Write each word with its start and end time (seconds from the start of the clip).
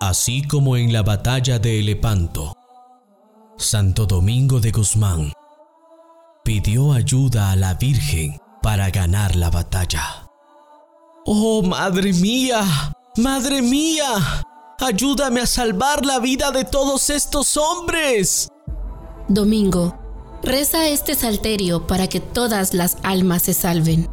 así 0.00 0.46
como 0.46 0.76
en 0.76 0.92
la 0.92 1.02
batalla 1.02 1.58
de 1.58 1.80
Elepanto. 1.80 2.52
Santo 3.56 4.06
Domingo 4.06 4.60
de 4.60 4.70
Guzmán 4.70 5.32
pidió 6.44 6.92
ayuda 6.92 7.50
a 7.50 7.56
la 7.56 7.74
Virgen 7.74 8.38
para 8.62 8.90
ganar 8.90 9.34
la 9.34 9.50
batalla. 9.50 10.28
¡Oh, 11.24 11.62
madre 11.62 12.12
mía! 12.12 12.62
¡Madre 13.16 13.62
mía! 13.62 14.44
¡Ayúdame 14.78 15.40
a 15.40 15.46
salvar 15.46 16.04
la 16.04 16.18
vida 16.20 16.50
de 16.50 16.64
todos 16.64 17.10
estos 17.10 17.56
hombres! 17.56 18.48
Domingo, 19.28 19.98
reza 20.42 20.86
este 20.86 21.14
salterio 21.14 21.86
para 21.86 22.06
que 22.06 22.20
todas 22.20 22.74
las 22.74 22.98
almas 23.02 23.42
se 23.42 23.54
salven. 23.54 24.08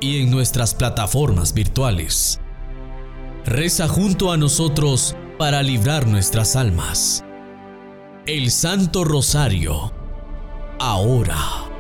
y 0.00 0.22
en 0.22 0.30
nuestras 0.30 0.74
plataformas 0.74 1.54
virtuales. 1.54 2.40
Reza 3.44 3.88
junto 3.88 4.30
a 4.32 4.36
nosotros 4.36 5.16
para 5.38 5.62
librar 5.62 6.06
nuestras 6.06 6.56
almas. 6.56 7.24
El 8.26 8.50
Santo 8.50 9.04
Rosario, 9.04 9.92
ahora. 10.78 11.71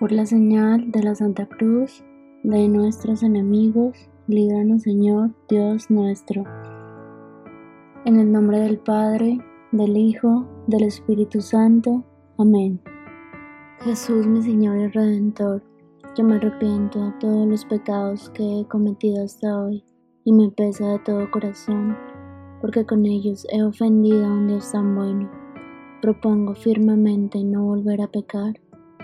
Por 0.00 0.12
la 0.12 0.24
señal 0.24 0.90
de 0.90 1.02
la 1.02 1.14
Santa 1.14 1.44
Cruz 1.44 2.02
de 2.42 2.68
nuestros 2.68 3.22
enemigos, 3.22 4.08
líbranos 4.28 4.84
Señor, 4.84 5.34
Dios 5.46 5.90
nuestro. 5.90 6.42
En 8.06 8.18
el 8.18 8.32
nombre 8.32 8.60
del 8.60 8.78
Padre, 8.78 9.38
del 9.72 9.98
Hijo, 9.98 10.48
del 10.68 10.84
Espíritu 10.84 11.42
Santo. 11.42 12.02
Amén. 12.38 12.80
Jesús, 13.82 14.26
mi 14.26 14.40
Señor 14.40 14.78
y 14.78 14.86
Redentor, 14.86 15.62
yo 16.16 16.24
me 16.24 16.36
arrepiento 16.36 17.04
de 17.04 17.12
todos 17.20 17.46
los 17.46 17.66
pecados 17.66 18.30
que 18.30 18.60
he 18.60 18.64
cometido 18.68 19.22
hasta 19.22 19.54
hoy 19.54 19.84
y 20.24 20.32
me 20.32 20.48
pesa 20.48 20.92
de 20.92 20.98
todo 21.00 21.30
corazón, 21.30 21.94
porque 22.62 22.86
con 22.86 23.04
ellos 23.04 23.46
he 23.52 23.62
ofendido 23.62 24.24
a 24.24 24.32
un 24.32 24.46
Dios 24.46 24.72
tan 24.72 24.96
bueno. 24.96 25.30
Propongo 26.00 26.54
firmemente 26.54 27.44
no 27.44 27.64
volver 27.64 28.00
a 28.00 28.06
pecar 28.06 28.54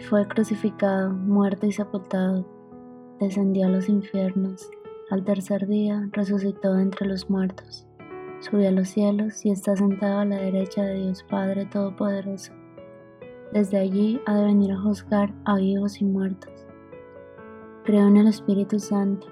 fue 0.00 0.26
crucificado, 0.28 1.10
muerto 1.10 1.66
y 1.66 1.72
sepultado, 1.72 2.44
descendió 3.18 3.66
a 3.66 3.70
los 3.70 3.88
infiernos, 3.88 4.70
al 5.10 5.24
tercer 5.24 5.66
día 5.66 6.08
resucitó 6.12 6.78
entre 6.78 7.08
los 7.08 7.30
muertos, 7.30 7.86
subió 8.40 8.68
a 8.68 8.72
los 8.72 8.88
cielos 8.88 9.44
y 9.44 9.50
está 9.50 9.74
sentado 9.74 10.20
a 10.20 10.24
la 10.24 10.36
derecha 10.36 10.82
de 10.82 11.02
Dios 11.02 11.24
Padre 11.24 11.66
Todopoderoso. 11.66 12.52
Desde 13.52 13.78
allí 13.78 14.20
ha 14.26 14.34
de 14.34 14.44
venir 14.44 14.72
a 14.72 14.80
juzgar 14.80 15.32
a 15.44 15.56
vivos 15.56 16.00
y 16.00 16.04
muertos. 16.04 16.52
Creo 17.84 18.06
en 18.08 18.16
el 18.16 18.28
Espíritu 18.28 18.78
Santo, 18.78 19.28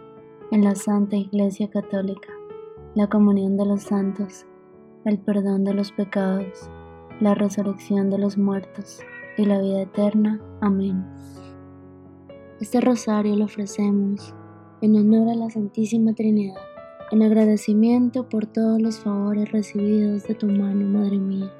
en 0.50 0.64
la 0.64 0.74
Santa 0.74 1.16
Iglesia 1.16 1.68
Católica, 1.68 2.32
la 2.94 3.08
comunión 3.08 3.56
de 3.56 3.66
los 3.66 3.82
santos, 3.82 4.46
el 5.04 5.18
perdón 5.18 5.64
de 5.64 5.74
los 5.74 5.92
pecados, 5.92 6.70
la 7.20 7.34
resurrección 7.34 8.08
de 8.08 8.18
los 8.18 8.38
muertos 8.38 9.00
y 9.36 9.44
la 9.44 9.60
vida 9.60 9.82
eterna. 9.82 10.40
Amén. 10.60 11.04
Este 12.60 12.80
rosario 12.80 13.36
lo 13.36 13.46
ofrecemos 13.46 14.34
en 14.80 14.96
honor 14.96 15.30
a 15.30 15.34
la 15.34 15.50
Santísima 15.50 16.14
Trinidad, 16.14 16.56
en 17.10 17.22
agradecimiento 17.22 18.28
por 18.28 18.46
todos 18.46 18.80
los 18.80 18.98
favores 18.98 19.50
recibidos 19.50 20.24
de 20.24 20.34
tu 20.34 20.46
mano, 20.46 20.86
Madre 20.86 21.18
mía, 21.18 21.52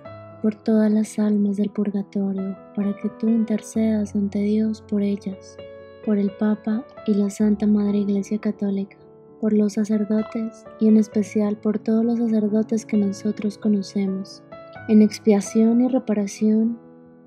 por 0.43 0.55
todas 0.55 0.93
las 0.93 1.19
almas 1.19 1.57
del 1.57 1.71
purgatorio, 1.71 2.57
para 2.77 2.95
que 2.97 3.09
tú 3.19 3.29
intercedas 3.29 4.15
ante 4.15 4.41
Dios 4.41 4.83
por 4.83 5.03
ellas, 5.03 5.57
por 6.05 6.19
el 6.19 6.31
Papa 6.33 6.85
y 7.07 7.15
la 7.15 7.31
Santa 7.31 7.67
Madre 7.67 7.99
Iglesia 7.99 8.39
Católica, 8.39 8.97
por 9.41 9.53
los 9.53 9.75
sacerdotes 9.75 10.65
y 10.81 10.89
en 10.89 10.97
especial 10.97 11.57
por 11.57 11.79
todos 11.79 12.05
los 12.05 12.19
sacerdotes 12.19 12.87
que 12.87 12.97
nosotros 12.97 13.59
conocemos, 13.59 14.43
en 14.89 15.03
expiación 15.03 15.81
y 15.81 15.89
reparación 15.89 16.79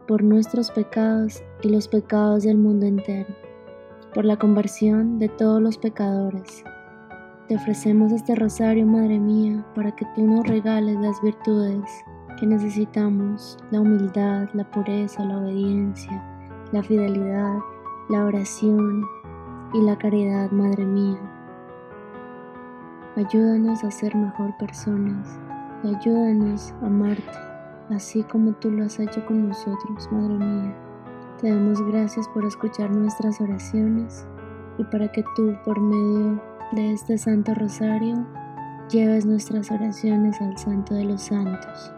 por 0.07 0.23
nuestros 0.23 0.71
pecados 0.71 1.43
y 1.61 1.69
los 1.69 1.87
pecados 1.87 2.43
del 2.43 2.57
mundo 2.57 2.85
entero, 2.85 3.27
por 4.13 4.23
la 4.25 4.37
conversión 4.37 5.19
de 5.19 5.27
todos 5.27 5.61
los 5.61 5.77
pecadores. 5.77 6.63
Te 7.47 7.55
ofrecemos 7.55 8.11
este 8.11 8.35
rosario, 8.35 8.85
Madre 8.85 9.19
mía, 9.19 9.65
para 9.75 9.93
que 9.95 10.05
tú 10.15 10.25
nos 10.25 10.47
regales 10.47 10.97
las 10.99 11.21
virtudes 11.21 11.83
que 12.39 12.45
necesitamos, 12.45 13.57
la 13.71 13.81
humildad, 13.81 14.47
la 14.53 14.69
pureza, 14.71 15.25
la 15.25 15.39
obediencia, 15.39 16.23
la 16.71 16.83
fidelidad, 16.83 17.57
la 18.09 18.25
oración 18.25 19.03
y 19.73 19.81
la 19.81 19.97
caridad, 19.97 20.51
Madre 20.51 20.85
mía. 20.85 21.19
Ayúdanos 23.15 23.83
a 23.83 23.91
ser 23.91 24.15
mejor 24.15 24.55
personas 24.57 25.39
y 25.83 25.95
ayúdanos 25.95 26.73
a 26.81 26.85
amarte 26.85 27.46
así 27.89 28.23
como 28.23 28.53
tú 28.53 28.71
lo 28.71 28.85
has 28.85 28.99
hecho 28.99 29.25
con 29.25 29.47
nosotros, 29.49 30.09
Madre 30.11 30.37
mía. 30.37 30.75
Te 31.41 31.49
damos 31.49 31.81
gracias 31.81 32.27
por 32.29 32.45
escuchar 32.45 32.89
nuestras 32.89 33.39
oraciones 33.41 34.25
y 34.77 34.83
para 34.85 35.11
que 35.11 35.23
tú, 35.35 35.55
por 35.63 35.79
medio 35.79 36.41
de 36.71 36.93
este 36.93 37.17
Santo 37.17 37.53
Rosario, 37.53 38.25
lleves 38.89 39.25
nuestras 39.25 39.69
oraciones 39.71 40.41
al 40.41 40.57
Santo 40.57 40.95
de 40.95 41.05
los 41.05 41.21
Santos. 41.21 41.91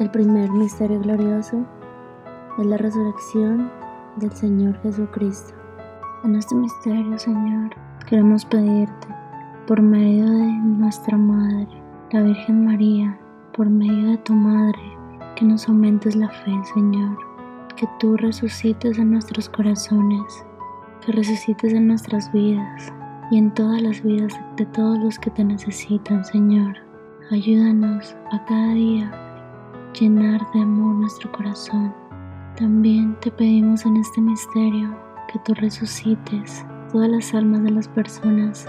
El 0.00 0.10
primer 0.10 0.50
misterio 0.50 1.00
glorioso 1.00 1.64
es 2.58 2.66
la 2.66 2.76
resurrección 2.76 3.70
del 4.16 4.32
Señor 4.32 4.76
Jesucristo. 4.82 5.54
En 6.24 6.36
este 6.36 6.54
misterio, 6.54 7.18
Señor, 7.18 7.70
queremos 8.06 8.44
pedirte, 8.44 9.08
por 9.66 9.80
medio 9.80 10.24
de 10.28 10.52
nuestra 10.52 11.16
Madre, 11.16 11.68
la 12.10 12.22
Virgen 12.22 12.64
María, 12.64 13.18
por 13.56 13.70
medio 13.70 14.10
de 14.10 14.18
tu 14.18 14.32
Madre, 14.32 14.82
que 15.36 15.44
nos 15.44 15.68
aumentes 15.68 16.16
la 16.16 16.28
fe, 16.28 16.52
Señor, 16.74 17.16
que 17.76 17.86
tú 18.00 18.16
resucites 18.16 18.98
en 18.98 19.12
nuestros 19.12 19.48
corazones, 19.48 20.44
que 21.00 21.12
resucites 21.12 21.72
en 21.72 21.86
nuestras 21.86 22.32
vidas 22.32 22.92
y 23.30 23.38
en 23.38 23.54
todas 23.54 23.80
las 23.80 24.02
vidas 24.02 24.32
de 24.56 24.66
todos 24.66 24.98
los 24.98 25.18
que 25.20 25.30
te 25.30 25.44
necesitan, 25.44 26.24
Señor. 26.24 26.76
Ayúdanos 27.30 28.16
a 28.32 28.44
cada 28.44 28.74
día 28.74 29.12
llenar 29.98 30.40
de 30.52 30.60
amor 30.60 30.96
nuestro 30.96 31.30
corazón. 31.30 31.94
También 32.56 33.16
te 33.20 33.30
pedimos 33.30 33.86
en 33.86 33.98
este 33.98 34.20
misterio 34.20 34.96
que 35.32 35.38
tú 35.44 35.54
resucites 35.54 36.66
todas 36.90 37.08
las 37.08 37.32
almas 37.34 37.62
de 37.62 37.70
las 37.70 37.86
personas 37.86 38.66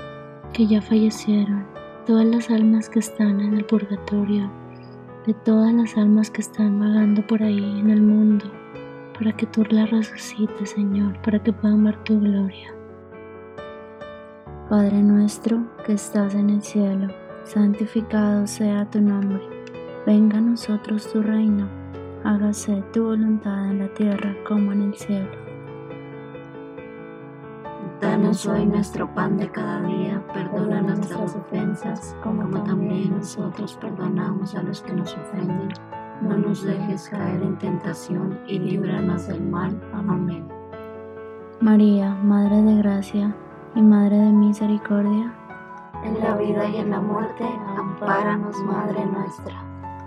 que 0.54 0.68
ya 0.68 0.80
fallecieron, 0.80 1.66
todas 2.06 2.26
las 2.26 2.52
almas 2.52 2.88
que 2.88 3.00
están 3.00 3.42
en 3.42 3.56
el 3.56 3.66
purgatorio 3.66 4.48
de 5.26 5.34
todas 5.34 5.74
las 5.74 5.98
almas 5.98 6.30
que 6.30 6.42
están 6.42 6.80
vagando 6.80 7.26
por 7.26 7.42
ahí 7.42 7.80
en 7.80 7.90
el 7.90 8.02
mundo, 8.02 8.46
para 9.18 9.32
que 9.32 9.48
tú 9.48 9.64
las 9.70 9.90
resucites, 9.90 10.70
Señor, 10.72 11.20
para 11.24 11.42
que 11.42 11.52
puedan 11.52 11.84
ver 11.84 11.98
tu 12.04 12.20
gloria. 12.20 12.74
Padre 14.70 15.02
nuestro 15.02 15.66
que 15.86 15.94
estás 15.94 16.36
en 16.36 16.52
el 16.52 16.62
cielo, 16.62 17.08
santificado 17.44 18.46
sea 18.46 18.90
tu 18.90 19.02
nombre, 19.02 19.42
venga 20.06 20.38
a 20.38 20.42
nosotros 20.42 21.12
tu 21.12 21.24
reino, 21.24 21.68
hágase 22.24 22.84
tu 22.94 23.06
voluntad 23.06 23.72
en 23.72 23.80
la 23.80 23.94
tierra 23.94 24.36
como 24.48 24.74
en 24.74 24.84
el 24.84 24.94
cielo. 24.96 25.45
Danos 28.02 28.46
hoy 28.46 28.66
nuestro 28.66 29.14
pan 29.14 29.38
de 29.38 29.50
cada 29.50 29.82
día, 29.82 30.22
perdona 30.34 30.82
nuestras 30.82 31.36
ofensas, 31.36 32.16
como 32.22 32.46
también 32.64 33.12
nosotros 33.12 33.78
perdonamos 33.80 34.54
a 34.56 34.64
los 34.64 34.82
que 34.82 34.94
nos 34.94 35.14
ofenden. 35.16 35.70
No 36.22 36.38
nos 36.38 36.64
dejes 36.64 37.10
caer 37.10 37.42
en 37.42 37.58
tentación 37.58 38.38
y 38.48 38.60
líbranos 38.60 39.28
del 39.28 39.42
mal. 39.44 39.80
Amén. 39.94 40.46
María, 41.62 42.14
Madre 42.16 42.62
de 42.62 42.76
Gracia 42.78 43.36
y 43.76 43.82
Madre 43.82 44.18
de 44.18 44.32
Misericordia, 44.32 45.34
en 46.04 46.20
la 46.20 46.36
vida 46.36 46.68
y 46.68 46.78
en 46.78 46.92
la 46.92 47.00
muerte, 47.00 47.46
ampáranos, 47.78 48.58
Madre 48.64 49.06
nuestra. 49.06 49.56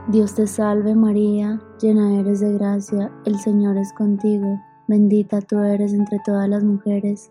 Dios 0.08 0.35
te 0.35 0.46
salve 0.46 0.94
María, 0.94 1.61
llena 1.81 2.20
eres 2.20 2.40
de 2.40 2.52
gracia, 2.52 3.11
el 3.25 3.38
Señor 3.38 3.76
es 3.76 3.93
contigo, 3.93 4.58
bendita 4.87 5.40
tú 5.40 5.58
eres 5.58 5.93
entre 5.93 6.19
todas 6.25 6.49
las 6.49 6.64
mujeres, 6.64 7.31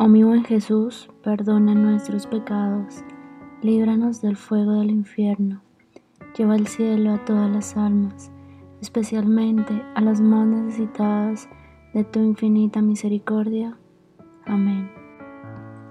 Oh 0.00 0.06
mi 0.06 0.22
buen 0.22 0.44
Jesús, 0.44 1.10
perdona 1.24 1.74
nuestros 1.74 2.28
pecados, 2.28 3.02
líbranos 3.62 4.22
del 4.22 4.36
fuego 4.36 4.74
del 4.74 4.90
infierno, 4.90 5.60
lleva 6.36 6.54
al 6.54 6.68
cielo 6.68 7.14
a 7.14 7.24
todas 7.24 7.50
las 7.50 7.76
almas, 7.76 8.30
especialmente 8.80 9.82
a 9.96 10.00
las 10.00 10.20
más 10.20 10.46
necesitadas 10.46 11.48
de 11.94 12.04
tu 12.04 12.20
infinita 12.20 12.80
misericordia. 12.80 13.76
Amén. 14.46 14.88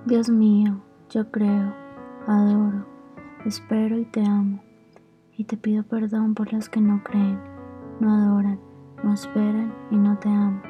Dios 0.05 0.29
mío, 0.29 0.81
yo 1.09 1.29
creo, 1.29 1.75
adoro 2.27 2.85
espero 3.45 3.97
y 3.97 4.05
te 4.05 4.21
amo, 4.25 4.61
y 5.35 5.43
te 5.43 5.57
pido 5.57 5.83
perdón 5.83 6.33
por 6.33 6.53
los 6.53 6.69
que 6.69 6.81
no 6.81 7.03
creen, 7.03 7.39
no 7.99 8.13
adoran, 8.13 8.59
no 9.03 9.13
esperan 9.13 9.73
y 9.91 9.97
no 9.97 10.17
te 10.17 10.29
aman. 10.29 10.66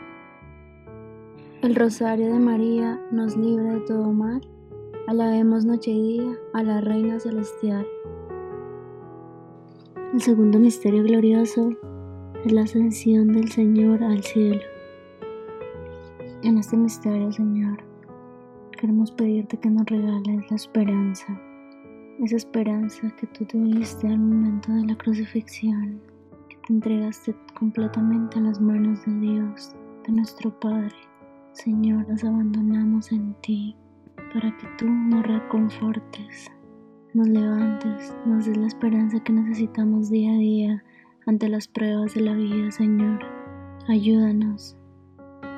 El 1.62 1.76
rosario 1.76 2.34
de 2.34 2.40
María 2.40 3.02
nos 3.12 3.36
libra 3.36 3.74
de 3.74 3.80
todo 3.82 4.12
mal. 4.12 4.42
Alabemos 5.08 5.66
noche 5.66 5.92
y 5.92 6.20
día 6.20 6.38
a 6.54 6.64
la 6.64 6.82
Reina 6.82 7.20
Celestial. 7.20 7.86
El 10.14 10.22
segundo 10.22 10.60
misterio 10.60 11.04
glorioso 11.04 11.72
es 12.46 12.52
la 12.52 12.62
ascensión 12.62 13.34
del 13.34 13.52
Señor 13.52 14.04
al 14.04 14.24
cielo. 14.24 14.62
En 16.44 16.58
este 16.58 16.78
misterio, 16.78 17.32
Señor, 17.32 17.78
queremos 18.80 19.12
pedirte 19.12 19.58
que 19.58 19.70
nos 19.70 19.86
regales 19.88 20.50
la 20.50 20.56
esperanza 20.56 21.42
esa 22.24 22.36
esperanza 22.36 23.12
que 23.20 23.28
tú 23.28 23.46
tuviste 23.46 24.08
al 24.08 24.18
momento 24.18 24.72
de 24.72 24.86
la 24.86 24.98
crucifixión, 24.98 26.02
que 26.50 26.58
te 26.66 26.74
entregaste 26.74 27.36
completamente 27.54 28.40
a 28.40 28.42
las 28.42 28.60
manos 28.60 29.06
de 29.06 29.20
Dios, 29.20 29.76
de 30.06 30.14
nuestro 30.14 30.50
Padre. 30.60 30.96
Señor, 31.58 32.08
nos 32.08 32.24
abandonamos 32.24 33.12
en 33.12 33.34
ti 33.42 33.76
para 34.32 34.56
que 34.58 34.68
tú 34.78 34.86
nos 34.86 35.26
reconfortes, 35.26 36.52
nos 37.16 37.28
levantes, 37.28 38.16
nos 38.28 38.46
des 38.46 38.56
la 38.58 38.68
esperanza 38.68 39.20
que 39.24 39.34
necesitamos 39.34 40.12
día 40.12 40.34
a 40.34 40.38
día 40.38 40.84
ante 41.26 41.50
las 41.50 41.68
pruebas 41.68 42.14
de 42.14 42.22
la 42.22 42.36
vida, 42.36 42.70
Señor. 42.70 43.26
Ayúdanos, 43.88 44.78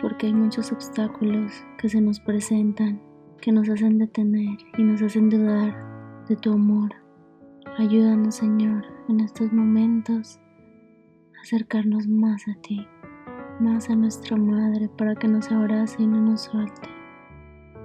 porque 0.02 0.28
hay 0.28 0.34
muchos 0.34 0.72
obstáculos 0.72 1.52
que 1.78 1.90
se 1.90 2.00
nos 2.00 2.22
presentan, 2.22 3.02
que 3.42 3.52
nos 3.52 3.68
hacen 3.68 3.98
detener 3.98 4.58
y 4.78 4.84
nos 4.84 5.02
hacen 5.02 5.30
dudar 5.30 5.76
de 6.30 6.38
tu 6.38 6.54
amor. 6.54 6.94
Ayúdanos, 7.78 8.36
Señor, 8.36 8.86
en 9.10 9.20
estos 9.20 9.52
momentos 9.52 10.40
a 11.38 11.42
acercarnos 11.42 12.08
más 12.08 12.48
a 12.48 12.54
ti, 12.62 12.88
más 13.60 13.90
a 13.90 13.96
nuestra 13.96 14.38
Madre, 14.38 14.90
para 14.98 15.16
que 15.16 15.28
nos 15.28 15.52
abrace 15.52 16.02
y 16.02 16.08
no 16.08 16.20
nos 16.22 16.42
suelte. 16.42 16.90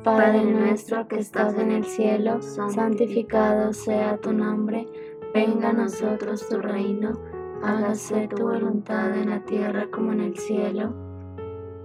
Padre 0.05 0.45
nuestro 0.45 1.09
que 1.09 1.19
estás 1.19 1.55
en 1.55 1.71
el 1.71 1.85
cielo, 1.85 2.43
santificado 2.43 3.73
sea 3.73 4.19
tu 4.19 4.33
nombre, 4.33 4.87
venga 5.33 5.71
a 5.71 5.73
nosotros 5.73 6.47
tu 6.49 6.59
reino, 6.59 7.13
hágase 7.63 8.29
tu 8.29 8.43
voluntad 8.43 9.17
en 9.17 9.31
la 9.31 9.41
tierra 9.41 9.87
como 9.91 10.13
en 10.13 10.21
el 10.21 10.37
cielo. 10.37 10.95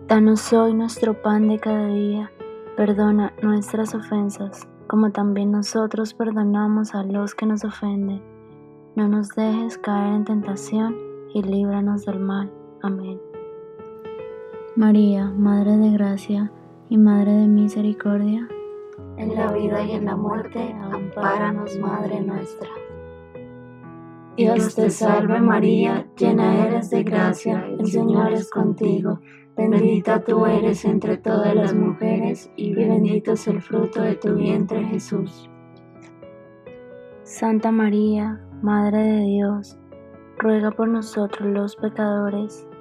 Danos 0.07 0.51
hoy 0.51 0.73
nuestro 0.73 1.13
pan 1.21 1.47
de 1.47 1.59
cada 1.59 1.87
día, 1.87 2.31
perdona 2.75 3.33
nuestras 3.41 3.95
ofensas, 3.95 4.67
como 4.87 5.11
también 5.11 5.51
nosotros 5.51 6.13
perdonamos 6.13 6.95
a 6.95 7.03
los 7.03 7.35
que 7.35 7.45
nos 7.45 7.63
ofenden. 7.63 8.21
No 8.95 9.07
nos 9.07 9.29
dejes 9.29 9.77
caer 9.77 10.15
en 10.15 10.25
tentación 10.25 10.95
y 11.33 11.41
líbranos 11.41 12.05
del 12.05 12.19
mal. 12.19 12.51
Amén. 12.81 13.28
María, 14.79 15.25
Madre 15.25 15.75
de 15.75 15.91
Gracia, 15.91 16.49
y 16.87 16.97
Madre 16.97 17.33
de 17.33 17.47
Misericordia, 17.49 18.47
en 19.17 19.35
la 19.35 19.51
vida 19.51 19.83
y 19.83 19.91
en 19.91 20.05
la 20.05 20.15
muerte, 20.15 20.73
ampáranos, 20.73 21.77
Madre 21.79 22.21
nuestra. 22.21 22.69
Dios 24.37 24.73
te 24.75 24.89
salve 24.89 25.41
María, 25.41 26.07
llena 26.17 26.65
eres 26.65 26.89
de 26.91 27.03
gracia, 27.03 27.67
el 27.77 27.87
Señor 27.87 28.31
es 28.31 28.49
contigo, 28.49 29.19
bendita 29.57 30.23
tú 30.23 30.45
eres 30.45 30.85
entre 30.85 31.17
todas 31.17 31.53
las 31.53 31.75
mujeres 31.75 32.49
y 32.55 32.73
bendito 32.73 33.33
es 33.33 33.49
el 33.49 33.61
fruto 33.61 34.01
de 34.01 34.15
tu 34.15 34.33
vientre 34.35 34.85
Jesús. 34.85 35.49
Santa 37.23 37.69
María, 37.69 38.39
Madre 38.61 38.99
de 38.99 39.25
Dios, 39.25 39.77
ruega 40.37 40.71
por 40.71 40.87
nosotros 40.87 41.49
los 41.49 41.75
pecadores, 41.75 42.65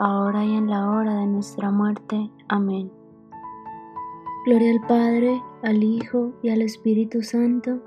ahora 0.00 0.44
y 0.44 0.56
en 0.56 0.68
la 0.68 0.90
hora 0.90 1.14
de 1.14 1.26
nuestra 1.26 1.70
muerte. 1.70 2.30
Amén. 2.48 2.90
Gloria 4.46 4.72
al 4.72 4.80
Padre, 4.86 5.42
al 5.62 5.84
Hijo 5.84 6.32
y 6.42 6.48
al 6.48 6.62
Espíritu 6.62 7.22
Santo, 7.22 7.78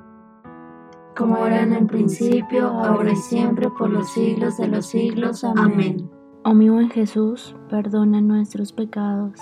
como 1.15 1.45
era 1.45 1.61
en 1.61 1.73
el 1.73 1.85
principio, 1.85 2.67
ahora 2.67 3.11
y 3.11 3.15
siempre, 3.15 3.69
por 3.69 3.89
los 3.89 4.11
siglos 4.11 4.57
de 4.57 4.67
los 4.67 4.85
siglos. 4.85 5.43
Amén. 5.43 6.09
Oh 6.43 6.53
mi 6.53 6.69
buen 6.69 6.89
Jesús, 6.89 7.55
perdona 7.69 8.21
nuestros 8.21 8.71
pecados, 8.71 9.39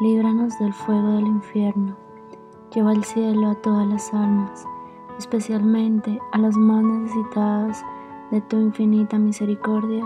líbranos 0.00 0.58
del 0.58 0.72
fuego 0.72 1.12
del 1.12 1.26
infierno, 1.26 1.96
lleva 2.74 2.90
al 2.90 3.04
cielo 3.04 3.50
a 3.50 3.54
todas 3.56 3.86
las 3.86 4.12
almas, 4.12 4.66
especialmente 5.18 6.18
a 6.32 6.38
las 6.38 6.56
más 6.56 6.82
necesitadas 6.82 7.84
de 8.30 8.40
tu 8.42 8.58
infinita 8.58 9.18
misericordia. 9.18 10.04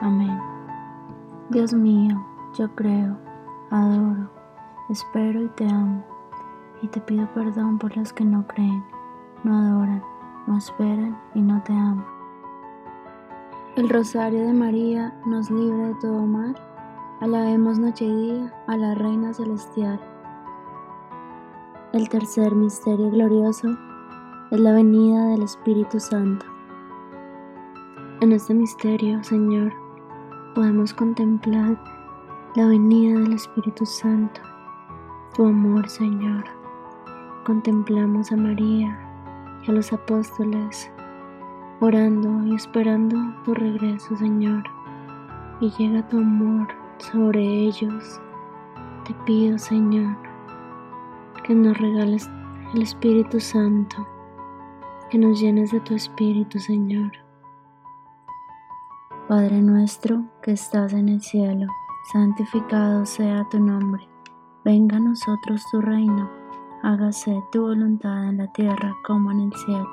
Amén. 0.00 0.49
Dios 1.50 1.74
mío, 1.74 2.24
yo 2.58 2.74
creo, 2.74 3.16
adoro, 3.70 4.30
espero 4.88 5.42
y 5.42 5.48
te 5.48 5.68
amo, 5.68 6.04
y 6.80 6.88
te 6.88 7.00
pido 7.00 7.28
perdón 7.34 7.78
por 7.78 7.96
los 7.96 8.12
que 8.12 8.24
no 8.24 8.46
creen, 8.46 8.84
no 9.44 9.54
adoran, 9.54 10.02
no 10.46 10.56
esperan 10.56 11.20
y 11.34 11.42
no 11.42 11.62
te 11.62 11.72
aman. 11.72 12.06
El 13.76 13.88
rosario 13.88 14.46
de 14.46 14.52
María 14.52 15.14
nos 15.26 15.50
libre 15.50 15.88
de 15.88 15.94
todo 15.96 16.26
mal 16.26 16.56
Alabemos 17.20 17.78
noche 17.78 18.06
y 18.06 18.16
día 18.16 18.54
a 18.66 18.78
la 18.78 18.94
Reina 18.94 19.34
Celestial. 19.34 20.00
El 21.92 22.08
tercer 22.08 22.54
misterio 22.54 23.10
glorioso 23.10 23.76
es 24.50 24.58
la 24.58 24.72
venida 24.72 25.26
del 25.26 25.42
Espíritu 25.42 26.00
Santo. 26.00 26.46
En 28.22 28.32
este 28.32 28.54
misterio, 28.54 29.22
Señor, 29.22 29.74
podemos 30.54 30.92
contemplar 30.92 31.78
la 32.56 32.66
venida 32.66 33.18
del 33.20 33.32
Espíritu 33.34 33.86
Santo, 33.86 34.40
tu 35.34 35.46
amor, 35.46 35.88
Señor. 35.88 36.44
Contemplamos 37.44 38.32
a 38.32 38.36
María 38.36 38.98
y 39.66 39.70
a 39.70 39.74
los 39.74 39.92
apóstoles 39.92 40.90
orando 41.80 42.44
y 42.44 42.54
esperando 42.54 43.16
tu 43.44 43.54
regreso, 43.54 44.16
Señor. 44.16 44.64
Y 45.60 45.70
llega 45.78 46.06
tu 46.08 46.18
amor 46.18 46.68
sobre 46.98 47.42
ellos. 47.42 48.20
Te 49.06 49.14
pido, 49.24 49.58
Señor, 49.58 50.16
que 51.44 51.54
nos 51.54 51.78
regales 51.78 52.28
el 52.74 52.82
Espíritu 52.82 53.40
Santo, 53.40 54.06
que 55.10 55.18
nos 55.18 55.40
llenes 55.40 55.70
de 55.70 55.80
tu 55.80 55.94
Espíritu, 55.94 56.58
Señor. 56.58 57.12
Padre 59.30 59.62
nuestro 59.62 60.24
que 60.42 60.50
estás 60.50 60.92
en 60.92 61.08
el 61.08 61.22
cielo, 61.22 61.68
santificado 62.12 63.06
sea 63.06 63.46
tu 63.48 63.60
nombre. 63.60 64.08
Venga 64.64 64.96
a 64.96 64.98
nosotros 64.98 65.62
tu 65.70 65.80
reino, 65.80 66.28
hágase 66.82 67.40
tu 67.52 67.62
voluntad 67.62 68.28
en 68.28 68.38
la 68.38 68.48
tierra 68.48 68.92
como 69.06 69.30
en 69.30 69.42
el 69.42 69.52
cielo. 69.54 69.88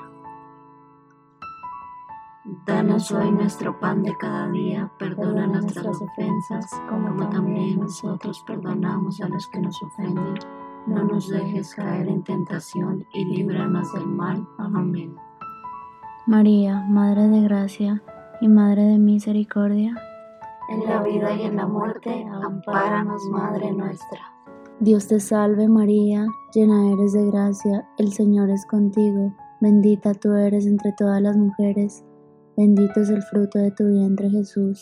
Danos 2.65 3.12
hoy 3.12 3.29
nuestro 3.29 3.79
pan 3.79 4.01
de 4.01 4.17
cada 4.17 4.50
día, 4.50 4.91
perdona 4.98 5.46
nuestras 5.46 6.01
ofensas, 6.01 6.72
como 6.89 7.29
también 7.29 7.79
nosotros 7.79 8.44
perdonamos 8.48 9.22
a 9.22 9.29
los 9.29 9.48
que 9.50 9.60
nos 9.60 9.79
ofenden. 9.84 10.34
No 10.88 11.03
nos 11.03 11.29
dejes 11.29 11.75
caer 11.75 12.08
en 12.08 12.24
tentación 12.24 13.06
y 13.13 13.24
líbranos 13.24 13.94
del 13.94 14.08
mal. 14.08 14.48
Amén. 14.58 15.15
María, 16.25 16.84
Madre 16.89 17.27
de 17.27 17.41
Gracia 17.41 18.01
y 18.41 18.48
Madre 18.48 18.84
de 18.84 18.98
Misericordia, 18.98 19.96
en 20.70 20.86
la 20.86 21.01
vida 21.01 21.34
y 21.34 21.44
en 21.44 21.56
la 21.56 21.65
muerte, 21.65 22.25
ampáranos, 22.44 23.22
Madre 23.32 23.72
nuestra. 23.72 24.20
Dios 24.79 25.08
te 25.08 25.20
salve 25.20 25.67
María, 25.67 26.27
llena 26.53 26.91
eres 26.91 27.13
de 27.13 27.25
gracia, 27.32 27.88
el 27.98 28.13
Señor 28.13 28.50
es 28.50 28.65
contigo, 28.65 29.34
bendita 29.60 30.13
tú 30.13 30.34
eres 30.34 30.67
entre 30.67 30.91
todas 30.94 31.22
las 31.22 31.36
mujeres 31.36 32.03
Bendito 32.58 33.01
es 33.01 33.10
el 33.12 33.22
fruto 33.22 33.60
de 33.60 33.70
tu 33.70 33.86
vientre 33.86 34.32
Jesús. 34.32 34.82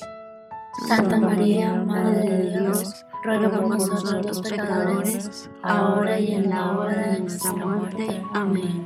Santa 0.87 1.19
María, 1.19 1.73
Madre 1.83 2.21
de 2.21 2.59
Dios, 2.61 3.05
ruega 3.21 3.51
por 3.51 3.67
nosotros 3.67 4.25
los 4.25 4.41
pecadores, 4.49 5.49
ahora 5.61 6.17
y 6.17 6.35
en 6.35 6.49
la 6.51 6.77
hora 6.77 7.11
de 7.11 7.19
nuestra 7.19 7.51
muerte. 7.51 8.23
Amén. 8.31 8.85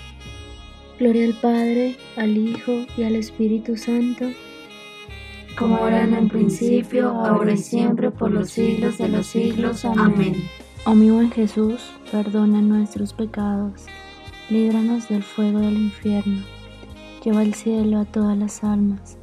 Gloria 1.01 1.25
al 1.25 1.33
Padre, 1.33 1.95
al 2.15 2.37
Hijo 2.37 2.85
y 2.95 3.01
al 3.01 3.15
Espíritu 3.15 3.75
Santo, 3.75 4.27
como 5.57 5.87
era 5.87 6.03
en 6.03 6.13
el 6.13 6.27
principio, 6.27 7.09
ahora 7.09 7.53
y 7.53 7.57
siempre, 7.57 8.11
por 8.11 8.29
los 8.29 8.51
siglos 8.51 8.99
de 8.99 9.09
los 9.09 9.25
siglos. 9.25 9.83
Amén. 9.83 10.35
Oh 10.85 10.93
mi 10.93 11.09
buen 11.09 11.31
Jesús, 11.31 11.81
perdona 12.11 12.61
nuestros 12.61 13.13
pecados, 13.13 13.85
líbranos 14.51 15.09
del 15.09 15.23
fuego 15.23 15.57
del 15.57 15.73
infierno, 15.73 16.43
lleva 17.25 17.39
al 17.39 17.55
cielo 17.55 17.97
a 17.97 18.05
todas 18.05 18.37
las 18.37 18.63
almas, 18.63 19.17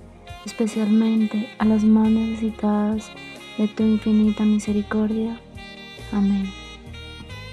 especialmente 0.45 1.49
a 1.61 1.65
las 1.65 1.85
más 1.85 2.11
necesitadas 2.11 3.09
de 3.57 3.69
tu 3.69 3.85
infinita 3.85 4.43
misericordia. 4.43 5.41
Amén. 6.11 6.47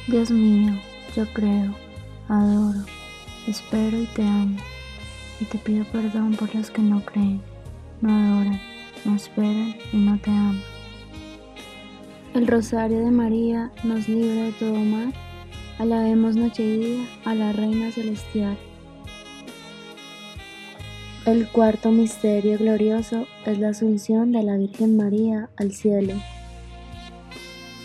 Dios 0.07 0.31
mío, 0.31 0.73
yo 1.15 1.31
creo, 1.31 1.75
adoro 2.27 2.94
Espero 3.47 4.01
y 4.01 4.05
te 4.07 4.23
amo, 4.23 4.57
y 5.39 5.45
te 5.45 5.59
pido 5.59 5.85
perdón 5.85 6.35
por 6.35 6.53
los 6.55 6.71
que 6.71 6.81
no 6.81 7.05
creen, 7.05 7.41
no 8.01 8.09
adoran, 8.09 8.59
no 9.05 9.15
esperan 9.15 9.75
y 9.93 9.97
no 9.97 10.17
te 10.17 10.31
aman. 10.31 10.63
El 12.33 12.47
rosario 12.47 12.99
de 12.99 13.11
María 13.11 13.71
nos 13.83 14.09
libra 14.09 14.45
de 14.45 14.51
todo 14.53 14.73
mal. 14.73 15.13
Alabemos 15.77 16.35
noche 16.35 16.63
y 16.63 16.77
día 16.79 17.05
a 17.23 17.35
la 17.35 17.53
Reina 17.53 17.91
Celestial. 17.91 18.57
El 21.25 21.47
cuarto 21.47 21.91
misterio 21.91 22.57
glorioso 22.57 23.27
es 23.45 23.59
la 23.59 23.69
asunción 23.69 24.31
de 24.31 24.41
la 24.41 24.57
Virgen 24.57 24.97
María 24.97 25.49
al 25.55 25.71
cielo. 25.71 26.15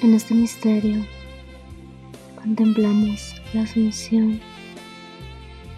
En 0.02 0.14
este 0.14 0.34
misterio 0.34 1.04
contemplamos 2.34 3.34
la 3.52 3.62
asunción 3.62 4.40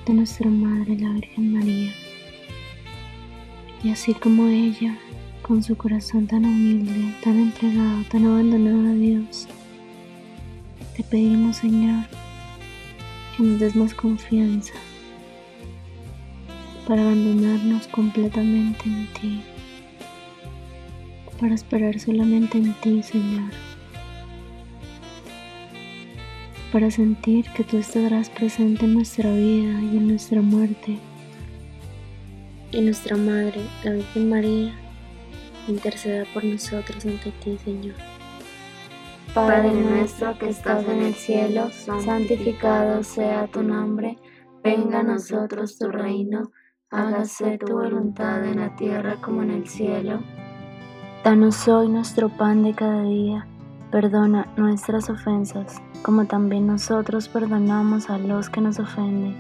de 0.07 0.15
nuestra 0.15 0.49
Madre 0.51 0.97
la 0.99 1.11
Virgen 1.11 1.53
María. 1.53 1.93
Y 3.85 3.91
así 3.91 4.15
como 4.15 4.47
ella, 4.47 4.99
con 5.43 5.63
su 5.63 5.77
corazón 5.77 6.27
tan 6.27 6.45
humilde, 6.45 7.15
tan 7.23 7.39
entregado, 7.39 8.03
tan 8.11 8.25
abandonado 8.25 8.91
a 8.91 8.95
Dios, 8.95 9.49
te 10.97 11.03
pedimos 11.05 11.57
Señor 11.57 12.05
que 13.37 13.43
nos 13.43 13.61
des 13.61 13.77
más 13.77 13.95
confianza 13.95 14.75
para 16.87 17.03
abandonarnos 17.03 17.87
completamente 17.89 18.85
en 18.87 19.07
ti, 19.15 19.43
para 21.41 21.55
esperar 21.55 21.99
solamente 21.99 22.59
en 22.59 22.75
ti, 22.75 23.03
Señor. 23.03 23.72
Para 26.73 26.91
sentir 26.91 27.45
que 27.55 27.65
tú 27.65 27.77
estarás 27.77 28.31
presente 28.31 28.87
en 28.87 28.95
nuestra 28.95 29.31
vida 29.31 29.79
y 29.81 29.99
en 29.99 30.09
nuestra 30.09 30.41
muerte. 30.41 30.99
Y 32.71 32.81
nuestra 32.81 33.17
Madre, 33.17 33.61
la 33.85 33.93
Virgen 33.93 34.31
María, 34.31 34.73
interceda 35.69 36.25
por 36.33 36.43
nosotros 36.45 37.05
ante 37.05 37.31
ti, 37.45 37.59
Señor. 37.63 37.95
Padre 39.35 39.73
nuestro 39.73 40.39
que 40.39 40.49
estás 40.49 40.87
en 40.89 41.03
el 41.03 41.15
cielo, 41.15 41.71
santificado 41.71 43.03
sea 43.03 43.47
tu 43.47 43.63
nombre, 43.63 44.17
venga 44.65 45.01
a 45.01 45.03
nosotros 45.03 45.79
tu 45.79 45.89
reino, 45.89 46.53
hágase 46.91 47.59
tu 47.59 47.73
voluntad 47.73 48.45
en 48.47 48.61
la 48.61 48.75
tierra 48.77 49.17
como 49.21 49.43
en 49.43 49.51
el 49.51 49.69
cielo. 49.69 50.21
Danos 51.23 51.69
hoy 51.69 51.89
nuestro 51.89 52.31
pan 52.31 52.63
de 52.63 52.75
cada 52.75 53.03
día, 53.05 53.47
perdona 53.93 54.49
nuestras 54.57 55.11
ofensas 55.11 55.83
como 56.03 56.25
también 56.25 56.67
nosotros 56.67 57.29
perdonamos 57.29 58.09
a 58.09 58.19
los 58.19 58.49
que 58.49 58.63
nos 58.63 58.79
ofenden. 58.81 59.37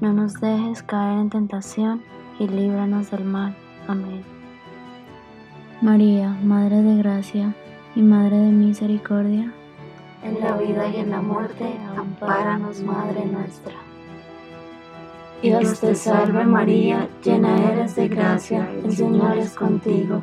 No 0.00 0.12
nos 0.12 0.40
dejes 0.40 0.82
caer 0.82 1.18
en 1.18 1.30
tentación 1.30 2.02
y 2.38 2.46
líbranos 2.46 3.10
del 3.10 3.24
mal. 3.24 3.54
Amén. 3.88 4.22
María, 5.82 6.28
Madre 6.44 6.80
de 6.80 6.96
Gracia 6.96 7.54
y 7.96 8.02
Madre 8.02 8.38
de 8.38 8.52
Misericordia, 8.52 9.52
en 10.22 10.40
la 10.40 10.56
vida 10.56 10.86
y 10.86 10.96
en 10.98 11.10
la 11.10 11.20
muerte, 11.20 11.76
ampáranos, 11.96 12.80
Madre 12.82 13.26
nuestra. 13.26 13.74
Dios 15.42 15.80
te 15.80 15.96
salve 15.96 16.44
María, 16.44 17.08
llena 17.24 17.72
eres 17.72 17.96
de 17.96 18.06
gracia, 18.06 18.70
el 18.84 18.92
Señor 18.92 19.36
es 19.38 19.54
contigo 19.54 20.22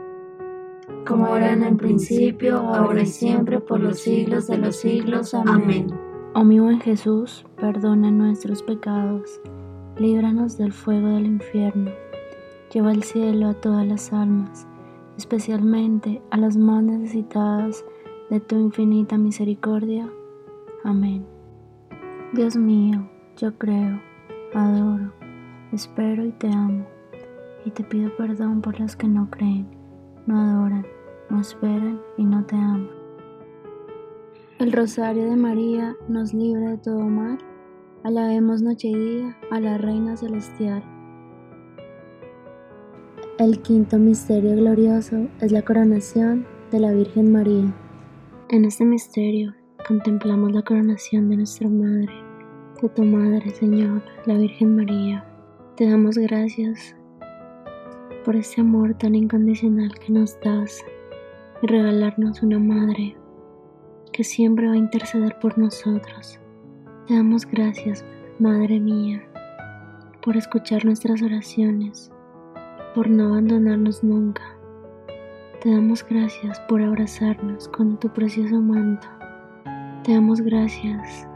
como 1.07 1.35
era 1.35 1.51
en 1.53 1.63
el 1.63 1.75
principio, 1.75 2.59
ahora 2.59 3.01
y 3.01 3.07
siempre, 3.07 3.59
por 3.59 3.79
los 3.79 3.99
siglos 3.99 4.47
de 4.47 4.57
los 4.57 4.77
siglos. 4.77 5.33
Amén. 5.33 5.87
Oh 6.33 6.45
mi 6.45 6.59
buen 6.59 6.79
Jesús, 6.79 7.45
perdona 7.57 8.09
nuestros 8.09 8.63
pecados, 8.63 9.41
líbranos 9.97 10.57
del 10.57 10.71
fuego 10.71 11.09
del 11.09 11.25
infierno, 11.25 11.91
lleva 12.73 12.91
al 12.91 13.03
cielo 13.03 13.49
a 13.49 13.53
todas 13.53 13.85
las 13.85 14.13
almas, 14.13 14.65
especialmente 15.17 16.21
a 16.31 16.37
las 16.37 16.55
más 16.55 16.83
necesitadas 16.83 17.83
de 18.29 18.39
tu 18.39 18.55
infinita 18.55 19.17
misericordia. 19.17 20.09
Amén. 20.85 21.25
Dios 22.31 22.55
mío, 22.55 23.09
yo 23.35 23.53
creo, 23.57 23.99
adoro, 24.53 25.11
espero 25.73 26.23
y 26.25 26.31
te 26.31 26.47
amo, 26.47 26.85
y 27.65 27.71
te 27.71 27.83
pido 27.83 28.15
perdón 28.15 28.61
por 28.61 28.79
los 28.79 28.95
que 28.95 29.09
no 29.09 29.29
creen, 29.29 29.67
no 30.25 30.39
adoran, 30.39 30.85
no 31.29 31.41
esperan 31.41 32.01
y 32.17 32.23
no 32.23 32.45
te 32.45 32.55
aman. 32.55 32.89
El 34.59 34.71
rosario 34.71 35.29
de 35.29 35.35
María 35.35 35.95
nos 36.07 36.33
libra 36.33 36.71
de 36.71 36.77
todo 36.77 36.99
mal. 36.99 37.39
Alabemos 38.03 38.61
noche 38.61 38.89
y 38.89 38.95
día 38.95 39.37
a 39.49 39.59
la 39.59 39.77
Reina 39.77 40.15
Celestial. 40.15 40.83
El 43.39 43.59
quinto 43.61 43.97
misterio 43.97 44.55
glorioso 44.55 45.27
es 45.39 45.51
la 45.51 45.63
coronación 45.63 46.45
de 46.71 46.79
la 46.79 46.91
Virgen 46.91 47.31
María. 47.31 47.73
En 48.49 48.65
este 48.65 48.85
misterio 48.85 49.53
contemplamos 49.87 50.51
la 50.51 50.61
coronación 50.61 51.29
de 51.29 51.37
nuestra 51.37 51.67
Madre, 51.67 52.13
de 52.81 52.89
tu 52.89 53.03
Madre, 53.03 53.49
Señor, 53.49 54.03
la 54.25 54.35
Virgen 54.35 54.75
María. 54.75 55.25
Te 55.75 55.89
damos 55.89 56.17
gracias 56.17 56.95
por 58.23 58.35
ese 58.35 58.61
amor 58.61 58.93
tan 58.95 59.15
incondicional 59.15 59.93
que 59.99 60.11
nos 60.11 60.39
das 60.41 60.83
y 61.61 61.67
regalarnos 61.67 62.41
una 62.41 62.59
Madre 62.59 63.15
que 64.11 64.23
siempre 64.23 64.67
va 64.67 64.73
a 64.73 64.77
interceder 64.77 65.37
por 65.39 65.57
nosotros. 65.57 66.39
Te 67.07 67.15
damos 67.15 67.45
gracias, 67.45 68.05
Madre 68.39 68.79
mía, 68.79 69.23
por 70.21 70.37
escuchar 70.37 70.85
nuestras 70.85 71.21
oraciones, 71.21 72.11
por 72.93 73.09
no 73.09 73.27
abandonarnos 73.27 74.03
nunca. 74.03 74.43
Te 75.61 75.69
damos 75.69 76.05
gracias 76.07 76.59
por 76.61 76.81
abrazarnos 76.81 77.67
con 77.69 77.99
tu 77.99 78.09
precioso 78.09 78.59
manto 78.59 79.07
te 80.03 80.15
damos 80.15 80.41
gracias 80.41 81.27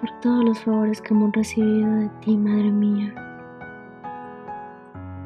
por 0.00 0.10
todos 0.20 0.44
los 0.44 0.58
favores 0.58 1.00
que 1.00 1.14
hemos 1.14 1.30
recibido 1.30 1.88
de 1.94 2.08
ti, 2.20 2.36
Madre 2.36 2.72
mía. 2.72 3.14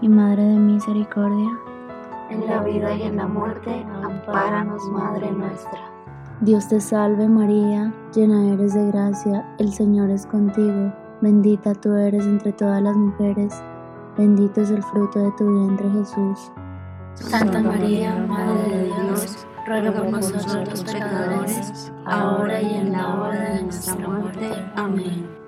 y 0.00 0.08
Madre 0.08 0.42
de 0.42 0.58
Misericordia, 0.58 1.50
en 2.30 2.46
la 2.46 2.62
vida 2.62 2.94
y 2.94 3.02
en 3.02 3.16
la 3.16 3.26
muerte, 3.26 3.84
ampáranos, 4.02 4.82
Madre 4.90 5.30
nuestra. 5.32 5.80
Dios 6.40 6.68
te 6.68 6.80
salve 6.80 7.28
María, 7.28 7.92
llena 8.14 8.52
eres 8.52 8.74
de 8.74 8.86
gracia, 8.88 9.44
el 9.58 9.72
Señor 9.72 10.10
es 10.10 10.26
contigo, 10.26 10.92
bendita 11.20 11.74
tú 11.74 11.94
eres 11.94 12.24
entre 12.24 12.52
todas 12.52 12.80
las 12.82 12.96
mujeres, 12.96 13.54
bendito 14.16 14.60
es 14.60 14.70
el 14.70 14.82
fruto 14.82 15.18
de 15.20 15.32
tu 15.32 15.52
vientre 15.52 15.90
Jesús. 15.90 16.52
Santa 17.14 17.60
María, 17.60 18.14
Madre 18.28 18.68
de 18.68 18.84
Dios, 18.84 19.46
ruega 19.66 19.92
por 19.92 20.10
nosotros 20.10 20.68
los 20.68 20.84
pecadores, 20.84 21.92
ahora 22.04 22.62
y 22.62 22.74
en 22.74 22.92
la 22.92 23.20
hora 23.20 23.50
de 23.54 23.62
nuestra 23.64 24.08
muerte. 24.08 24.50
Amén. 24.76 25.47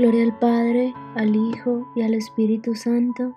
Gloria 0.00 0.24
al 0.24 0.38
Padre, 0.38 0.94
al 1.14 1.36
Hijo 1.36 1.86
y 1.94 2.00
al 2.00 2.14
Espíritu 2.14 2.74
Santo, 2.74 3.34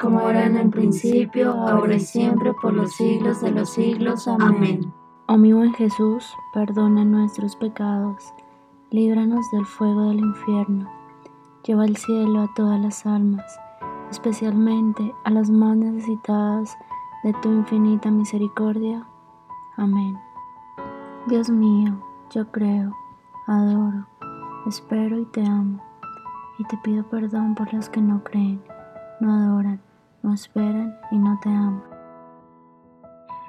como 0.00 0.30
era 0.30 0.46
en 0.46 0.56
el 0.56 0.70
principio, 0.70 1.52
ahora 1.52 1.96
y 1.96 2.00
siempre, 2.00 2.54
por 2.62 2.72
los 2.72 2.94
siglos 2.94 3.42
de 3.42 3.50
los 3.50 3.68
siglos. 3.68 4.26
Amén. 4.26 4.90
Oh 5.26 5.36
mi 5.36 5.52
buen 5.52 5.74
Jesús, 5.74 6.24
perdona 6.54 7.04
nuestros 7.04 7.56
pecados, 7.56 8.32
líbranos 8.90 9.44
del 9.52 9.66
fuego 9.66 10.08
del 10.08 10.20
infierno, 10.20 10.90
lleva 11.62 11.84
al 11.84 11.98
cielo 11.98 12.40
a 12.40 12.54
todas 12.56 12.80
las 12.80 13.04
almas, 13.04 13.60
especialmente 14.10 15.12
a 15.24 15.30
las 15.30 15.50
más 15.50 15.76
necesitadas 15.76 16.74
de 17.22 17.34
tu 17.42 17.50
infinita 17.50 18.10
misericordia. 18.10 19.06
Amén. 19.76 20.18
Dios 21.26 21.50
mío, 21.50 22.02
yo 22.30 22.50
creo, 22.50 22.94
adoro 23.46 24.06
espero 24.66 25.18
y 25.18 25.26
te 25.26 25.44
amo, 25.44 25.82
y 26.58 26.64
te 26.64 26.76
pido 26.78 27.04
perdón 27.08 27.54
por 27.54 27.72
los 27.74 27.88
que 27.88 28.00
no 28.00 28.22
creen, 28.24 28.62
no 29.20 29.32
adoran, 29.32 29.80
no 30.22 30.32
esperan 30.32 30.96
y 31.10 31.18
no 31.18 31.38
te 31.42 31.50
aman. 31.50 31.82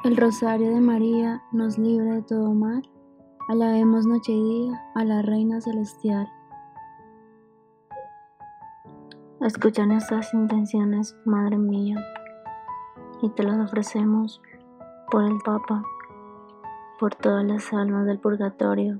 El 0.04 0.18
rosario 0.18 0.74
de 0.74 0.82
María 0.82 1.42
nos 1.52 1.78
libre 1.78 2.12
de 2.12 2.22
todo 2.22 2.54
mal. 2.54 2.88
Alabemos 3.48 4.06
noche 4.06 4.34
y 4.34 4.44
día 4.44 4.84
a 4.94 5.04
la 5.04 5.22
Reina 5.22 5.62
Celestial. 5.62 6.28
Escucha 9.42 9.86
nuestras 9.86 10.34
intenciones, 10.34 11.16
Madre 11.26 11.58
mía, 11.58 11.98
y 13.22 13.30
te 13.30 13.44
las 13.44 13.60
ofrecemos 13.60 14.42
por 15.12 15.24
el 15.24 15.38
Papa, 15.46 15.84
por 17.00 17.16
todas 17.16 17.46
las 17.46 17.72
almas 17.74 18.06
del 18.06 18.20
purgatorio 18.20 19.00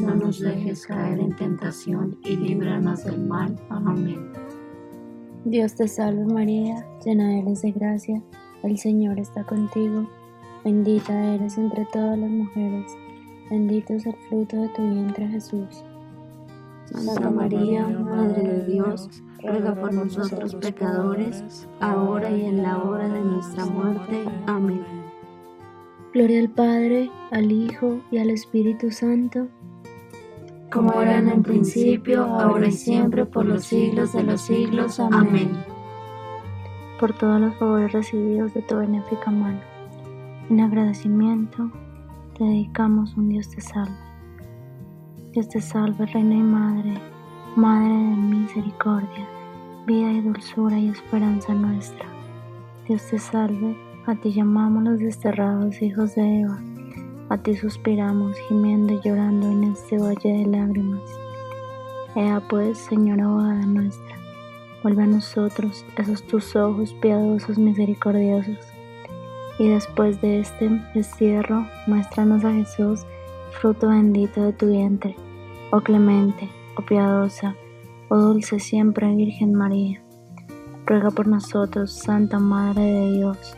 no 0.00 0.14
nos 0.14 0.40
dejes 0.40 0.86
caer 0.86 1.18
en 1.20 1.34
tentación 1.36 2.16
y 2.24 2.36
líbranos 2.36 3.04
del 3.04 3.20
mal. 3.20 3.56
Amén. 3.68 4.32
Dios 5.44 5.74
te 5.74 5.88
salve 5.88 6.24
María, 6.26 6.86
llena 7.04 7.38
eres 7.38 7.62
de 7.62 7.72
gracia, 7.72 8.22
el 8.62 8.76
Señor 8.76 9.18
está 9.18 9.42
contigo, 9.44 10.06
bendita 10.64 11.34
eres 11.34 11.56
entre 11.56 11.86
todas 11.86 12.18
las 12.18 12.30
mujeres, 12.30 12.92
bendito 13.48 13.94
es 13.94 14.04
el 14.04 14.14
fruto 14.28 14.56
de 14.60 14.68
tu 14.68 14.82
vientre 14.82 15.28
Jesús. 15.28 15.84
Santa 16.84 17.30
María, 17.30 17.88
Madre 17.88 18.42
de 18.42 18.64
Dios, 18.66 19.08
ruega 19.42 19.74
por 19.74 19.94
nosotros 19.94 20.54
pecadores, 20.56 21.66
ahora 21.80 22.30
y 22.30 22.44
en 22.44 22.62
la 22.62 22.82
hora 22.82 23.08
de 23.08 23.20
nuestra 23.20 23.64
muerte. 23.64 24.24
Amén. 24.46 24.84
Gloria 26.12 26.40
al 26.40 26.50
Padre, 26.50 27.10
al 27.30 27.50
Hijo 27.50 28.00
y 28.10 28.18
al 28.18 28.30
Espíritu 28.30 28.90
Santo 28.90 29.48
como 30.70 31.00
era 31.00 31.18
en 31.18 31.28
el 31.28 31.42
principio, 31.42 32.24
ahora 32.24 32.68
y 32.68 32.72
siempre, 32.72 33.26
por 33.26 33.44
los 33.44 33.64
siglos 33.64 34.12
de 34.12 34.22
los 34.22 34.40
siglos. 34.42 35.00
Amén. 35.00 35.50
Por 36.98 37.12
todos 37.14 37.40
los 37.40 37.54
favores 37.56 37.92
recibidos 37.92 38.54
de 38.54 38.62
tu 38.62 38.76
benéfica 38.76 39.30
mano, 39.30 39.60
en 40.48 40.60
agradecimiento 40.60 41.70
te 42.36 42.44
dedicamos 42.44 43.16
un 43.16 43.28
Dios 43.28 43.48
te 43.48 43.60
salve. 43.60 43.96
Dios 45.32 45.48
te 45.48 45.60
salve, 45.60 46.06
Reina 46.06 46.34
y 46.34 46.42
Madre, 46.42 46.94
Madre 47.56 47.92
de 47.92 48.16
misericordia, 48.16 49.28
vida 49.86 50.12
y 50.12 50.20
dulzura 50.20 50.78
y 50.78 50.88
esperanza 50.88 51.54
nuestra. 51.54 52.06
Dios 52.86 53.02
te 53.10 53.18
salve, 53.18 53.76
a 54.06 54.14
ti 54.14 54.32
llamamos 54.32 54.84
los 54.84 54.98
desterrados 54.98 55.80
hijos 55.82 56.14
de 56.14 56.40
Eva 56.40 56.60
a 57.30 57.38
ti 57.38 57.54
suspiramos, 57.54 58.36
gimiendo 58.48 58.92
y 58.92 59.00
llorando 59.00 59.46
en 59.46 59.64
este 59.72 59.96
valle 59.98 60.32
de 60.32 60.46
lágrimas. 60.46 61.00
Ea 62.16 62.42
pues, 62.50 62.76
Señora 62.76 63.24
abogada 63.24 63.66
nuestra, 63.66 64.16
vuelve 64.82 65.04
a 65.04 65.06
nosotros 65.06 65.84
esos 65.96 66.24
tus 66.24 66.56
ojos 66.56 66.92
piadosos, 67.00 67.56
misericordiosos, 67.56 68.58
y 69.60 69.68
después 69.68 70.20
de 70.20 70.40
este 70.40 70.70
destierro, 70.92 71.66
muéstranos 71.86 72.44
a 72.44 72.52
Jesús, 72.52 73.06
fruto 73.60 73.88
bendito 73.88 74.42
de 74.42 74.52
tu 74.52 74.66
vientre, 74.66 75.14
oh 75.70 75.80
clemente, 75.82 76.48
oh 76.76 76.82
piadosa, 76.82 77.54
oh 78.08 78.16
dulce 78.16 78.58
siempre 78.58 79.14
Virgen 79.14 79.54
María. 79.54 80.02
Ruega 80.84 81.12
por 81.12 81.28
nosotros, 81.28 81.92
Santa 81.92 82.40
Madre 82.40 82.82
de 82.82 83.12
Dios, 83.12 83.56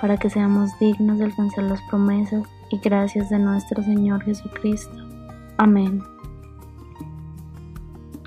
para 0.00 0.18
que 0.18 0.30
seamos 0.30 0.70
dignos 0.78 1.18
de 1.18 1.24
alcanzar 1.24 1.64
las 1.64 1.82
promesas 1.90 2.46
y 2.70 2.78
gracias 2.78 3.30
de 3.30 3.38
nuestro 3.38 3.82
Señor 3.82 4.22
Jesucristo. 4.22 4.96
Amén. 5.56 6.02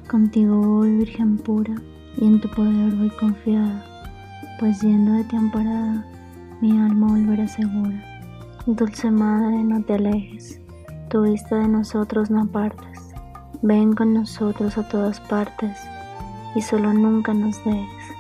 Contigo 0.10 0.58
voy, 0.58 0.98
Virgen 0.98 1.38
pura, 1.38 1.76
y 2.18 2.26
en 2.26 2.42
tu 2.42 2.50
poder 2.50 2.94
voy 2.96 3.10
confiada, 3.12 3.86
pues 4.60 4.82
yendo 4.82 5.14
de 5.14 5.24
ti 5.24 5.36
amparada, 5.36 6.06
mi 6.60 6.78
alma 6.78 7.08
volverá 7.08 7.48
segura. 7.48 8.04
Dulce 8.66 9.10
Madre, 9.10 9.64
no 9.64 9.82
te 9.84 9.94
alejes, 9.94 10.60
tu 11.10 11.24
vista 11.24 11.56
de 11.56 11.68
nosotros 11.68 12.30
no 12.30 12.42
apartes. 12.42 13.14
Ven 13.62 13.94
con 13.94 14.14
nosotros 14.14 14.78
a 14.78 14.88
todas 14.88 15.20
partes, 15.22 15.78
y 16.56 16.62
solo 16.62 16.94
nunca 16.94 17.34
nos 17.34 17.64
dejes. 17.64 18.16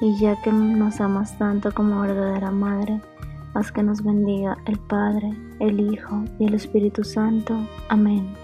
Y 0.00 0.16
ya 0.18 0.34
que 0.42 0.50
nos 0.50 1.00
amas 1.00 1.38
tanto 1.38 1.72
como 1.72 2.00
verdadera 2.00 2.50
Madre, 2.50 3.00
haz 3.56 3.72
que 3.72 3.82
nos 3.82 4.02
bendiga 4.02 4.58
el 4.66 4.78
Padre, 4.78 5.32
el 5.60 5.80
Hijo 5.80 6.24
y 6.38 6.46
el 6.46 6.54
Espíritu 6.54 7.02
Santo. 7.04 7.54
Amén. 7.88 8.34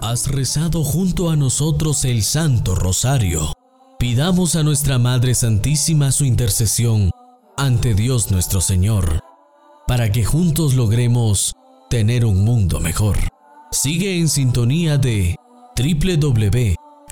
Has 0.00 0.30
rezado 0.30 0.84
junto 0.84 1.30
a 1.30 1.36
nosotros 1.36 2.04
el 2.04 2.22
Santo 2.22 2.74
Rosario. 2.74 3.52
Pidamos 3.98 4.56
a 4.56 4.62
nuestra 4.62 4.98
Madre 4.98 5.34
Santísima 5.34 6.10
su 6.12 6.24
intercesión 6.24 7.10
ante 7.56 7.94
Dios 7.94 8.30
nuestro 8.30 8.60
Señor, 8.60 9.20
para 9.86 10.10
que 10.10 10.24
juntos 10.24 10.74
logremos 10.74 11.54
tener 11.88 12.24
un 12.24 12.44
mundo 12.44 12.80
mejor. 12.80 13.16
Sigue 13.70 14.18
en 14.18 14.28
sintonía 14.28 14.98
de 14.98 15.36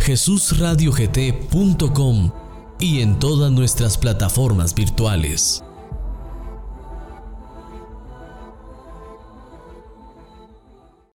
www.jesusradiogt.com 0.00 2.30
y 2.78 3.00
en 3.00 3.18
todas 3.18 3.52
nuestras 3.52 3.98
plataformas 3.98 4.74
virtuales. 4.74 5.62